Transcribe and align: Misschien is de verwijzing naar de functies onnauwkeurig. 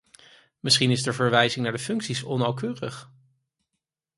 Misschien 0.59 0.91
is 0.91 1.03
de 1.03 1.13
verwijzing 1.13 1.63
naar 1.63 1.73
de 1.73 1.79
functies 1.79 2.23
onnauwkeurig. 2.23 3.11